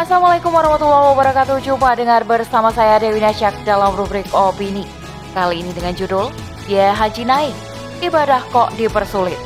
Assalamualaikum 0.00 0.48
warahmatullahi 0.48 1.12
wabarakatuh. 1.12 1.60
Jumpa 1.60 1.92
dengar 1.92 2.24
bersama 2.24 2.72
saya 2.72 2.96
Dewi 2.96 3.20
Nasyak 3.20 3.52
dalam 3.68 3.92
rubrik 3.92 4.24
opini. 4.32 4.88
Kali 5.36 5.60
ini 5.60 5.76
dengan 5.76 5.92
judul 5.92 6.32
Biaya 6.64 6.96
Haji 6.96 7.28
Naik, 7.28 7.52
Ibadah 8.00 8.40
Kok 8.48 8.80
Dipersulit 8.80 9.36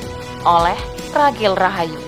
oleh 0.46 0.78
Ragil 1.10 1.58
Rahayu. 1.58 1.98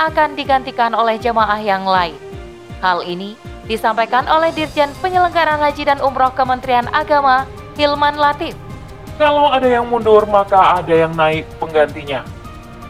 akan 0.00 0.34
digantikan 0.34 0.96
oleh 0.96 1.20
jemaah 1.20 1.60
yang 1.60 1.84
lain. 1.84 2.16
Hal 2.80 3.04
ini 3.04 3.36
disampaikan 3.64 4.28
oleh 4.28 4.52
Dirjen 4.52 4.92
Penyelenggaraan 5.00 5.60
Haji 5.60 5.84
dan 5.88 5.98
Umroh 6.00 6.32
Kementerian 6.32 6.88
Agama, 6.92 7.48
Hilman 7.76 8.16
Latif. 8.16 8.56
Kalau 9.14 9.52
ada 9.52 9.68
yang 9.68 9.86
mundur, 9.86 10.26
maka 10.26 10.82
ada 10.82 10.90
yang 10.90 11.14
naik 11.14 11.46
penggantinya. 11.62 12.26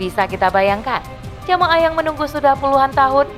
Bisa 0.01 0.25
kita 0.25 0.49
bayangkan, 0.49 1.05
Jemaah 1.45 1.77
yang 1.77 1.93
menunggu 1.93 2.25
sudah 2.25 2.57
puluhan 2.57 2.89
tahun, 2.97 3.29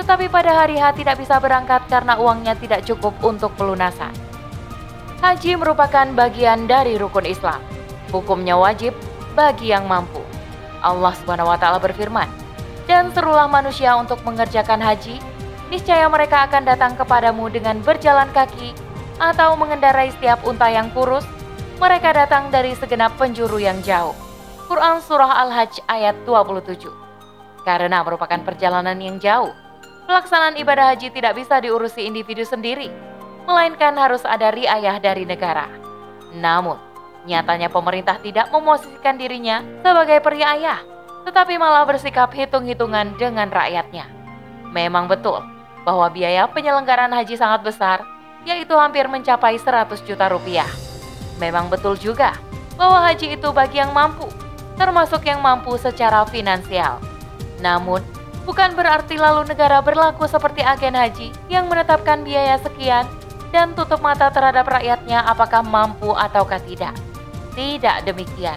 tetapi 0.00 0.32
pada 0.32 0.64
hari 0.64 0.80
H 0.80 0.96
tidak 0.96 1.20
bisa 1.20 1.36
berangkat 1.36 1.84
karena 1.92 2.16
uangnya 2.16 2.56
tidak 2.56 2.88
cukup 2.88 3.12
untuk 3.20 3.52
pelunasan. 3.60 4.12
Haji 5.20 5.60
merupakan 5.60 6.08
bagian 6.16 6.64
dari 6.64 6.96
rukun 6.96 7.28
Islam. 7.28 7.60
Hukumnya 8.08 8.56
wajib 8.56 8.96
bagi 9.36 9.68
yang 9.76 9.84
mampu. 9.84 10.24
Allah 10.80 11.12
Subhanahu 11.20 11.52
wa 11.52 11.60
taala 11.60 11.76
berfirman, 11.76 12.24
"Dan 12.88 13.12
serulah 13.12 13.44
manusia 13.44 13.92
untuk 14.00 14.24
mengerjakan 14.24 14.80
haji, 14.80 15.20
niscaya 15.68 16.08
mereka 16.08 16.48
akan 16.48 16.64
datang 16.64 16.96
kepadamu 16.96 17.52
dengan 17.52 17.76
berjalan 17.84 18.32
kaki 18.32 18.72
atau 19.20 19.52
mengendarai 19.60 20.08
setiap 20.16 20.40
unta 20.48 20.72
yang 20.72 20.88
kurus. 20.96 21.28
Mereka 21.76 22.16
datang 22.16 22.48
dari 22.48 22.72
segenap 22.72 23.20
penjuru 23.20 23.60
yang 23.60 23.84
jauh." 23.84 24.16
Quran 24.64 25.04
Surah 25.04 25.44
Al-Hajj 25.44 25.84
ayat 25.92 26.16
27 26.24 26.99
karena 27.62 28.00
merupakan 28.04 28.40
perjalanan 28.42 28.96
yang 29.00 29.20
jauh. 29.20 29.52
Pelaksanaan 30.08 30.58
ibadah 30.58 30.94
haji 30.94 31.14
tidak 31.14 31.38
bisa 31.38 31.62
diurusi 31.62 32.08
individu 32.08 32.42
sendiri, 32.42 32.90
melainkan 33.46 33.94
harus 33.94 34.26
ada 34.26 34.50
riayah 34.50 34.98
dari 34.98 35.22
negara. 35.22 35.70
Namun, 36.34 36.78
nyatanya 37.28 37.70
pemerintah 37.70 38.18
tidak 38.18 38.50
memosisikan 38.50 39.20
dirinya 39.20 39.62
sebagai 39.84 40.18
periayah, 40.24 40.82
tetapi 41.28 41.60
malah 41.60 41.86
bersikap 41.86 42.32
hitung-hitungan 42.32 43.14
dengan 43.20 43.52
rakyatnya. 43.52 44.08
Memang 44.70 45.10
betul 45.10 45.42
bahwa 45.82 46.06
biaya 46.12 46.46
penyelenggaraan 46.50 47.12
haji 47.12 47.34
sangat 47.36 47.66
besar, 47.66 47.98
yaitu 48.46 48.72
hampir 48.76 49.06
mencapai 49.10 49.58
100 49.58 50.00
juta 50.06 50.26
rupiah. 50.30 50.68
Memang 51.40 51.72
betul 51.72 51.96
juga 51.96 52.36
bahwa 52.76 53.00
haji 53.04 53.36
itu 53.36 53.48
bagi 53.52 53.80
yang 53.80 53.92
mampu, 53.92 54.28
termasuk 54.76 55.24
yang 55.28 55.40
mampu 55.44 55.76
secara 55.76 56.24
finansial. 56.28 57.00
Namun, 57.60 58.00
bukan 58.48 58.72
berarti 58.74 59.20
lalu 59.20 59.46
negara 59.48 59.84
berlaku 59.84 60.24
seperti 60.26 60.64
agen 60.64 60.96
haji 60.96 61.28
yang 61.52 61.68
menetapkan 61.68 62.24
biaya 62.24 62.56
sekian 62.60 63.04
dan 63.54 63.76
tutup 63.76 64.00
mata 64.00 64.32
terhadap 64.32 64.66
rakyatnya 64.66 65.22
apakah 65.28 65.60
mampu 65.60 66.10
ataukah 66.16 66.58
tidak. 66.64 66.96
Tidak 67.54 68.08
demikian. 68.08 68.56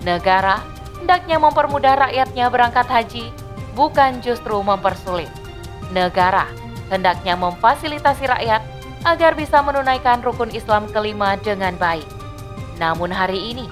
Negara 0.00 0.64
hendaknya 0.98 1.36
mempermudah 1.36 2.08
rakyatnya 2.08 2.46
berangkat 2.48 2.86
haji, 2.88 3.24
bukan 3.76 4.24
justru 4.24 4.56
mempersulit. 4.64 5.28
Negara 5.90 6.46
hendaknya 6.88 7.34
memfasilitasi 7.36 8.24
rakyat 8.26 8.62
agar 9.04 9.32
bisa 9.32 9.64
menunaikan 9.64 10.20
rukun 10.20 10.52
Islam 10.52 10.86
kelima 10.92 11.36
dengan 11.40 11.74
baik. 11.76 12.06
Namun 12.76 13.12
hari 13.12 13.52
ini, 13.52 13.66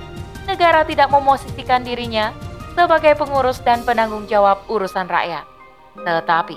negara 0.45 0.85
tidak 0.85 1.13
memosisikan 1.13 1.85
dirinya 1.85 2.33
sebagai 2.79 3.19
pengurus 3.19 3.59
dan 3.67 3.83
penanggung 3.83 4.31
jawab 4.31 4.63
urusan 4.71 5.11
rakyat. 5.11 5.43
Tetapi, 5.99 6.55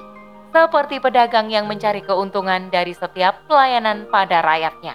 seperti 0.53 1.01
pedagang 1.01 1.49
yang 1.49 1.65
mencari 1.65 2.05
keuntungan 2.05 2.69
dari 2.69 2.93
setiap 2.93 3.49
pelayanan 3.49 4.05
pada 4.13 4.45
rakyatnya. 4.45 4.93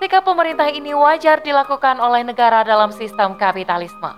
Sikap 0.00 0.24
pemerintah 0.24 0.72
ini 0.72 0.96
wajar 0.96 1.44
dilakukan 1.44 2.00
oleh 2.00 2.24
negara 2.24 2.64
dalam 2.64 2.88
sistem 2.88 3.36
kapitalisme. 3.36 4.16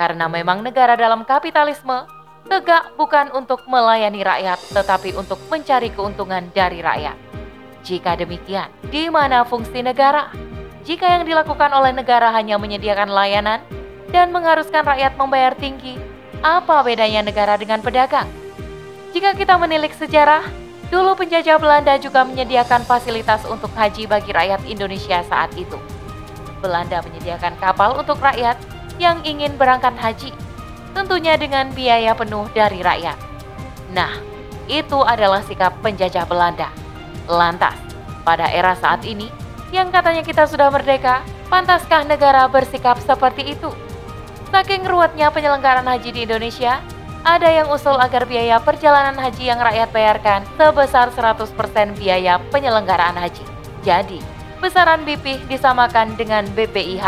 Karena 0.00 0.32
memang 0.32 0.64
negara 0.64 0.96
dalam 0.96 1.28
kapitalisme 1.28 2.08
tegak 2.48 2.96
bukan 2.96 3.28
untuk 3.36 3.60
melayani 3.68 4.24
rakyat, 4.24 4.60
tetapi 4.72 5.12
untuk 5.12 5.36
mencari 5.52 5.92
keuntungan 5.92 6.48
dari 6.56 6.80
rakyat. 6.80 7.16
Jika 7.84 8.16
demikian, 8.16 8.72
di 8.88 9.12
mana 9.12 9.44
fungsi 9.44 9.84
negara? 9.84 10.32
Jika 10.88 11.20
yang 11.20 11.28
dilakukan 11.28 11.68
oleh 11.74 11.92
negara 11.92 12.32
hanya 12.32 12.56
menyediakan 12.56 13.10
layanan, 13.10 13.60
dan 14.16 14.32
mengharuskan 14.32 14.80
rakyat 14.80 15.12
membayar 15.20 15.52
tinggi, 15.52 16.00
apa 16.40 16.80
bedanya 16.80 17.20
negara 17.20 17.60
dengan 17.60 17.84
pedagang? 17.84 18.24
Jika 19.12 19.36
kita 19.36 19.60
menilik 19.60 19.92
sejarah, 19.92 20.40
dulu 20.88 21.20
penjajah 21.20 21.60
Belanda 21.60 22.00
juga 22.00 22.24
menyediakan 22.24 22.88
fasilitas 22.88 23.44
untuk 23.44 23.68
haji 23.76 24.08
bagi 24.08 24.32
rakyat 24.32 24.64
Indonesia 24.64 25.20
saat 25.20 25.52
itu. 25.52 25.76
Belanda 26.64 27.04
menyediakan 27.04 27.60
kapal 27.60 28.00
untuk 28.00 28.16
rakyat 28.16 28.56
yang 28.96 29.20
ingin 29.20 29.52
berangkat 29.60 29.92
haji, 30.00 30.32
tentunya 30.96 31.36
dengan 31.36 31.68
biaya 31.76 32.16
penuh 32.16 32.48
dari 32.56 32.80
rakyat. 32.80 33.20
Nah, 33.92 34.16
itu 34.64 34.96
adalah 35.04 35.44
sikap 35.44 35.76
penjajah 35.84 36.24
Belanda. 36.24 36.72
Lantas, 37.28 37.76
pada 38.24 38.48
era 38.48 38.72
saat 38.80 39.04
ini, 39.04 39.28
yang 39.76 39.92
katanya 39.92 40.24
kita 40.24 40.48
sudah 40.48 40.72
merdeka, 40.72 41.20
pantaskah 41.52 42.08
negara 42.08 42.48
bersikap 42.48 42.96
seperti 43.04 43.52
itu? 43.52 43.68
Saking 44.56 44.88
ruwetnya 44.88 45.28
penyelenggaraan 45.28 45.84
haji 45.84 46.16
di 46.16 46.24
Indonesia, 46.24 46.80
ada 47.28 47.44
yang 47.44 47.68
usul 47.68 47.92
agar 48.00 48.24
biaya 48.24 48.56
perjalanan 48.56 49.12
haji 49.20 49.52
yang 49.52 49.60
rakyat 49.60 49.92
bayarkan 49.92 50.48
sebesar 50.56 51.12
100% 51.12 51.52
biaya 52.00 52.40
penyelenggaraan 52.48 53.20
haji. 53.20 53.44
Jadi, 53.84 54.16
besaran 54.56 55.04
BP 55.04 55.44
disamakan 55.52 56.16
dengan 56.16 56.48
BPIH. 56.56 57.04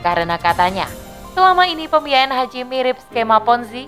Karena 0.00 0.40
katanya, 0.40 0.88
selama 1.36 1.68
ini 1.68 1.92
pembiayaan 1.92 2.32
haji 2.32 2.64
mirip 2.64 2.96
skema 3.04 3.36
Ponzi, 3.44 3.84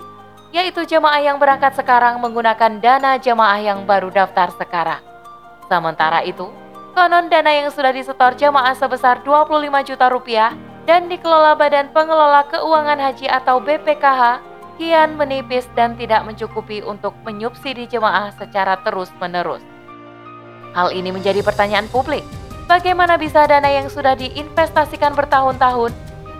yaitu 0.53 0.85
jemaah 0.85 1.25
yang 1.25 1.41
berangkat 1.41 1.73
sekarang 1.73 2.21
menggunakan 2.21 2.77
dana 2.77 3.17
jemaah 3.17 3.65
yang 3.65 3.81
baru 3.89 4.13
daftar 4.13 4.53
sekarang. 4.61 5.01
Sementara 5.65 6.21
itu, 6.21 6.53
konon 6.93 7.33
dana 7.33 7.49
yang 7.49 7.73
sudah 7.73 7.89
disetor 7.89 8.37
jemaah 8.37 8.77
sebesar 8.77 9.25
25 9.25 9.73
juta 9.89 10.05
rupiah 10.05 10.74
dan 10.85 11.09
dikelola 11.09 11.57
Badan 11.57 11.89
Pengelola 11.91 12.45
Keuangan 12.49 13.01
Haji 13.01 13.27
atau 13.29 13.57
BPKH 13.57 14.41
kian 14.77 15.17
menipis 15.17 15.65
dan 15.73 15.97
tidak 15.97 16.23
mencukupi 16.23 16.85
untuk 16.85 17.17
menyubsidi 17.25 17.89
jemaah 17.89 18.29
secara 18.37 18.77
terus-menerus. 18.85 19.63
Hal 20.77 20.93
ini 20.93 21.09
menjadi 21.09 21.41
pertanyaan 21.41 21.89
publik. 21.89 22.23
bagaimana 22.65 23.13
bisa 23.13 23.45
dana 23.45 23.69
yang 23.69 23.85
sudah 23.93 24.17
diinvestasikan 24.17 25.13
bertahun-tahun 25.13 25.93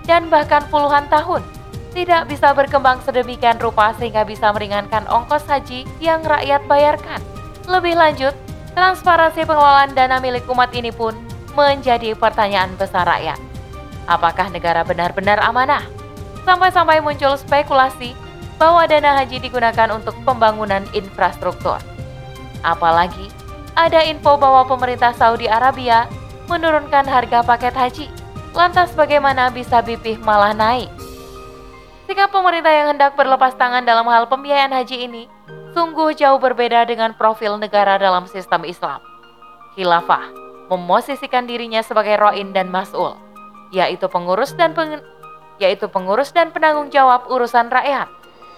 dan 0.09 0.25
bahkan 0.25 0.65
puluhan 0.73 1.05
tahun 1.05 1.45
tidak 1.93 2.25
bisa 2.33 2.49
berkembang 2.51 2.97
sedemikian 3.05 3.61
rupa 3.61 3.93
sehingga 4.01 4.25
bisa 4.25 4.49
meringankan 4.49 5.05
ongkos 5.05 5.45
haji 5.45 5.85
yang 6.01 6.25
rakyat 6.25 6.65
bayarkan. 6.65 7.21
Lebih 7.69 7.93
lanjut, 7.93 8.33
transparansi 8.73 9.45
pengelolaan 9.45 9.93
dana 9.93 10.17
milik 10.17 10.49
umat 10.49 10.73
ini 10.73 10.89
pun 10.89 11.13
menjadi 11.53 12.17
pertanyaan 12.17 12.73
besar 12.75 13.05
rakyat. 13.05 13.44
Apakah 14.05 14.53
negara 14.53 14.85
benar-benar 14.85 15.41
amanah? 15.41 15.81
Sampai-sampai 16.45 17.01
muncul 17.01 17.33
spekulasi 17.37 18.13
bahwa 18.61 18.85
dana 18.85 19.17
haji 19.17 19.41
digunakan 19.41 19.89
untuk 19.91 20.13
pembangunan 20.23 20.85
infrastruktur. 20.93 21.81
Apalagi 22.61 23.33
ada 23.75 23.99
info 24.05 24.37
bahwa 24.39 24.63
pemerintah 24.69 25.11
Saudi 25.11 25.49
Arabia 25.49 26.07
menurunkan 26.47 27.03
harga 27.09 27.41
paket 27.43 27.75
haji. 27.75 28.07
Lantas 28.55 28.95
bagaimana 28.95 29.51
bisa 29.51 29.83
bipih 29.83 30.21
malah 30.23 30.55
naik? 30.55 30.87
Sikap 32.05 32.31
pemerintah 32.31 32.71
yang 32.71 32.95
hendak 32.95 33.17
berlepas 33.19 33.57
tangan 33.57 33.83
dalam 33.83 34.07
hal 34.07 34.29
pembiayaan 34.29 34.71
haji 34.71 35.09
ini 35.09 35.23
sungguh 35.75 36.15
jauh 36.15 36.39
berbeda 36.39 36.87
dengan 36.87 37.11
profil 37.17 37.59
negara 37.59 37.99
dalam 37.99 38.29
sistem 38.31 38.63
Islam. 38.63 39.03
Khilafah 39.75 40.31
memosisikan 40.71 41.43
dirinya 41.43 41.83
sebagai 41.83 42.15
roin 42.15 42.55
dan 42.55 42.71
mas'ul, 42.71 43.19
yaitu 43.75 44.07
pengurus 44.07 44.55
dan 44.55 44.71
peng 44.71 45.03
yaitu 45.59 45.91
pengurus 45.91 46.31
dan 46.31 46.51
penanggung 46.55 46.87
jawab 46.91 47.27
urusan 47.27 47.67
rakyat, 47.67 48.07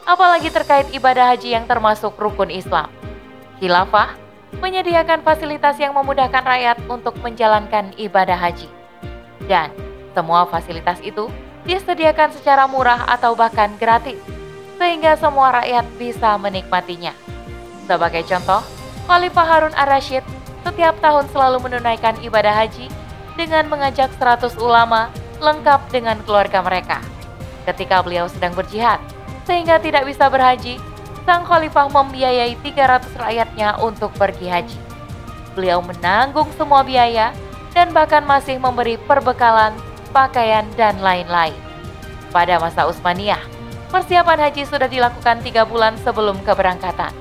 apalagi 0.05 0.49
terkait 0.53 0.89
ibadah 0.93 1.33
haji 1.33 1.57
yang 1.57 1.65
termasuk 1.65 2.13
rukun 2.17 2.53
Islam. 2.53 2.89
Khilafah 3.57 4.17
menyediakan 4.61 5.21
fasilitas 5.21 5.77
yang 5.77 5.93
memudahkan 5.93 6.41
rakyat 6.41 6.77
untuk 6.89 7.17
menjalankan 7.21 7.93
ibadah 8.01 8.37
haji. 8.37 8.69
Dan 9.45 9.69
semua 10.17 10.49
fasilitas 10.49 10.97
itu 11.05 11.29
disediakan 11.69 12.33
secara 12.33 12.65
murah 12.65 13.05
atau 13.05 13.37
bahkan 13.37 13.69
gratis, 13.77 14.17
sehingga 14.81 15.13
semua 15.21 15.61
rakyat 15.61 15.85
bisa 16.01 16.33
menikmatinya. 16.41 17.13
Sebagai 17.85 18.25
contoh, 18.25 18.65
Khalifah 19.05 19.45
Harun 19.45 19.75
ar-Rashid 19.77 20.25
setiap 20.65 20.97
tahun 20.97 21.29
selalu 21.29 21.61
menunaikan 21.61 22.17
ibadah 22.25 22.57
haji 22.65 22.89
dengan 23.37 23.69
mengajak 23.69 24.09
100 24.17 24.57
ulama 24.57 25.13
lengkap 25.37 25.93
dengan 25.93 26.17
keluarga 26.25 26.65
mereka. 26.65 26.99
Ketika 27.69 28.01
beliau 28.01 28.25
sedang 28.25 28.57
berjihad, 28.57 28.97
sehingga 29.45 29.77
tidak 29.77 30.09
bisa 30.09 30.27
berhaji, 30.27 30.81
sang 31.23 31.45
khalifah 31.45 31.87
membiayai 31.93 32.57
300 32.65 33.13
rakyatnya 33.15 33.77
untuk 33.79 34.09
pergi 34.17 34.47
haji. 34.49 34.79
Beliau 35.53 35.79
menanggung 35.85 36.49
semua 36.57 36.81
biaya 36.81 37.31
dan 37.71 37.93
bahkan 37.93 38.25
masih 38.25 38.57
memberi 38.57 38.97
perbekalan, 38.97 39.77
pakaian, 40.09 40.65
dan 40.73 40.97
lain-lain. 40.97 41.55
Pada 42.33 42.57
masa 42.57 42.89
Utsmaniyah, 42.89 43.41
persiapan 43.93 44.49
haji 44.49 44.63
sudah 44.65 44.89
dilakukan 44.89 45.43
tiga 45.45 45.63
bulan 45.63 45.93
sebelum 46.01 46.41
keberangkatan. 46.41 47.13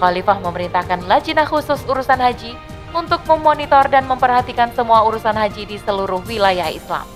Khalifah 0.00 0.40
memerintahkan 0.40 1.04
lajnah 1.04 1.44
khusus 1.44 1.84
urusan 1.84 2.16
haji 2.16 2.56
untuk 2.92 3.22
memonitor 3.26 3.86
dan 3.86 4.06
memperhatikan 4.06 4.70
semua 4.74 5.06
urusan 5.06 5.34
haji 5.34 5.66
di 5.66 5.76
seluruh 5.78 6.22
wilayah 6.26 6.70
Islam. 6.70 7.06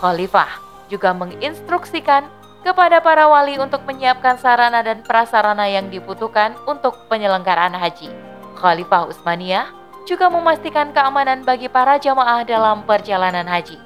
Khalifah 0.00 0.60
juga 0.92 1.14
menginstruksikan 1.16 2.28
kepada 2.62 3.02
para 3.02 3.26
wali 3.26 3.58
untuk 3.58 3.82
menyiapkan 3.88 4.38
sarana 4.38 4.84
dan 4.86 5.02
prasarana 5.02 5.66
yang 5.66 5.90
dibutuhkan 5.90 6.54
untuk 6.68 6.94
penyelenggaraan 7.10 7.74
haji. 7.74 8.10
Khalifah 8.54 9.10
Utsmaniyah 9.10 9.66
juga 10.06 10.30
memastikan 10.30 10.94
keamanan 10.94 11.42
bagi 11.42 11.66
para 11.66 11.98
jamaah 11.98 12.46
dalam 12.46 12.86
perjalanan 12.86 13.46
haji. 13.46 13.78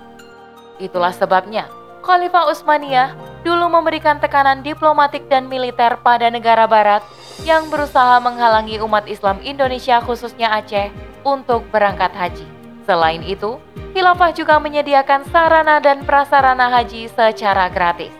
Itulah 0.76 1.12
sebabnya 1.12 1.68
Khalifah 2.04 2.52
Utsmaniyah 2.52 3.16
dulu 3.42 3.66
memberikan 3.66 4.20
tekanan 4.20 4.60
diplomatik 4.60 5.26
dan 5.32 5.48
militer 5.48 5.96
pada 6.04 6.28
negara 6.28 6.68
barat 6.68 7.02
yang 7.42 7.66
berusaha 7.72 8.20
menghalangi 8.22 8.78
umat 8.84 9.10
Islam 9.10 9.42
Indonesia 9.42 9.98
khususnya 10.04 10.52
Aceh 10.54 10.92
untuk 11.26 11.66
berangkat 11.74 12.14
haji. 12.14 12.46
Selain 12.86 13.18
itu, 13.26 13.58
Khilafah 13.90 14.30
juga 14.30 14.62
menyediakan 14.62 15.26
sarana 15.34 15.82
dan 15.82 16.06
prasarana 16.06 16.70
haji 16.70 17.10
secara 17.10 17.66
gratis. 17.66 18.14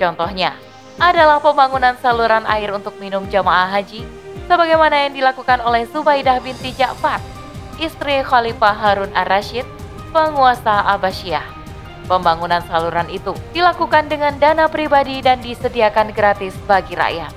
Contohnya 0.00 0.56
adalah 0.96 1.44
pembangunan 1.44 1.92
saluran 2.00 2.48
air 2.48 2.72
untuk 2.72 2.96
minum 2.96 3.28
jamaah 3.28 3.68
haji 3.68 4.00
sebagaimana 4.48 5.04
yang 5.04 5.12
dilakukan 5.12 5.60
oleh 5.60 5.84
Zubaidah 5.92 6.40
binti 6.40 6.72
Ja'far, 6.72 7.20
istri 7.76 8.24
Khalifah 8.24 8.72
Harun 8.72 9.12
ar-Rashid, 9.12 9.68
penguasa 10.10 10.88
Abbasiyah. 10.96 11.44
Pembangunan 12.08 12.64
saluran 12.64 13.04
itu 13.12 13.36
dilakukan 13.52 14.08
dengan 14.08 14.32
dana 14.40 14.64
pribadi 14.64 15.20
dan 15.20 15.44
disediakan 15.44 16.16
gratis 16.16 16.56
bagi 16.64 16.96
rakyat. 16.96 17.28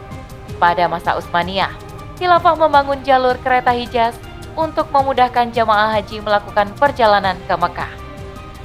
Pada 0.56 0.88
masa 0.88 1.20
Utsmaniyah, 1.20 1.76
Khilafah 2.16 2.56
membangun 2.56 3.04
jalur 3.04 3.36
kereta 3.44 3.76
Hijaz 3.76 4.16
untuk 4.56 4.88
memudahkan 4.90 5.52
jamaah 5.56 5.96
haji 6.00 6.24
melakukan 6.24 6.72
perjalanan 6.76 7.38
ke 7.48 7.56
Mekah. 7.56 7.92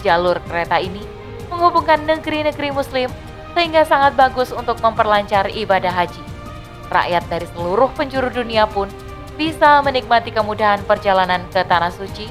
Jalur 0.02 0.38
kereta 0.46 0.78
ini 0.78 1.02
menghubungkan 1.50 2.04
negeri-negeri 2.04 2.70
muslim 2.74 3.08
sehingga 3.56 3.88
sangat 3.88 4.14
bagus 4.14 4.52
untuk 4.52 4.76
memperlancar 4.84 5.48
ibadah 5.48 5.90
haji. 5.90 6.22
Rakyat 6.92 7.24
dari 7.26 7.46
seluruh 7.56 7.90
penjuru 7.96 8.30
dunia 8.30 8.68
pun 8.68 8.86
bisa 9.34 9.80
menikmati 9.82 10.30
kemudahan 10.32 10.80
perjalanan 10.84 11.42
ke 11.50 11.64
Tanah 11.64 11.92
Suci 11.92 12.28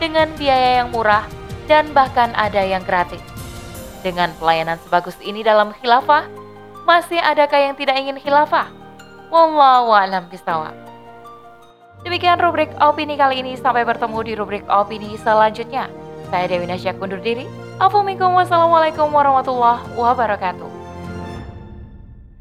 dengan 0.00 0.28
biaya 0.34 0.82
yang 0.82 0.90
murah 0.90 1.24
dan 1.70 1.92
bahkan 1.94 2.34
ada 2.34 2.60
yang 2.64 2.82
gratis. 2.82 3.22
Dengan 4.02 4.34
pelayanan 4.36 4.82
sebagus 4.82 5.14
ini 5.22 5.46
dalam 5.46 5.70
khilafah, 5.78 6.26
masih 6.82 7.22
adakah 7.22 7.70
yang 7.70 7.74
tidak 7.78 7.94
ingin 7.94 8.18
khilafah? 8.18 8.66
Wallahu 9.30 9.94
a'lam. 9.94 10.26
Demikian 12.02 12.42
rubrik 12.42 12.74
opini 12.82 13.14
kali 13.14 13.46
ini. 13.46 13.54
Sampai 13.54 13.86
bertemu 13.86 14.18
di 14.26 14.32
rubrik 14.34 14.66
opini 14.66 15.14
selanjutnya. 15.22 15.86
Saya 16.34 16.50
Dewi 16.50 16.66
Nasya 16.66 16.98
undur 16.98 17.22
diri. 17.22 17.46
Assalamualaikum 17.78 19.06
warahmatullahi 19.14 19.86
wabarakatuh. 19.94 20.71